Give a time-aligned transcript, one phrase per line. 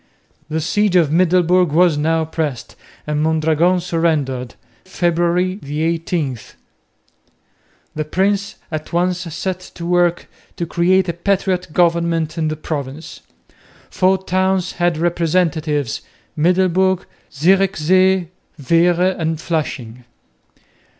[0.49, 6.39] The siege of Middelburg was now pressed and Mondragon surrendered, February 18.
[7.93, 13.19] The prince at once set to work to create a patriot government in the province.
[13.91, 16.01] Four towns had representatives,
[16.35, 18.29] Middelburg, Zierikzee,
[18.59, 20.05] Veere and Flushing.